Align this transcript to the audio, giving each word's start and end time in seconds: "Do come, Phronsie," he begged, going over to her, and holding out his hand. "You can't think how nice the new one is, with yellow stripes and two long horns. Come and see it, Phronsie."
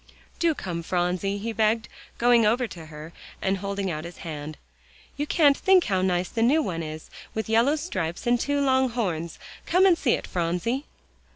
"Do 0.39 0.55
come, 0.55 0.81
Phronsie," 0.81 1.37
he 1.37 1.53
begged, 1.53 1.87
going 2.17 2.43
over 2.43 2.65
to 2.65 2.87
her, 2.87 3.13
and 3.39 3.59
holding 3.59 3.91
out 3.91 4.03
his 4.03 4.17
hand. 4.25 4.57
"You 5.15 5.27
can't 5.27 5.55
think 5.55 5.83
how 5.83 6.01
nice 6.01 6.27
the 6.29 6.41
new 6.41 6.63
one 6.63 6.81
is, 6.81 7.11
with 7.35 7.47
yellow 7.47 7.75
stripes 7.75 8.25
and 8.25 8.39
two 8.39 8.59
long 8.61 8.89
horns. 8.89 9.37
Come 9.67 9.85
and 9.85 9.95
see 9.95 10.13
it, 10.13 10.25
Phronsie." 10.25 10.85